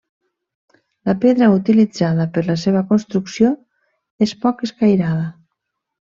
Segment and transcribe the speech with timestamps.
[1.09, 3.51] La pedra utilitzada per la seva construcció
[4.27, 5.29] és poc escairada.